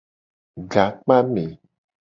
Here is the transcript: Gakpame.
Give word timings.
Gakpame. 0.71 1.45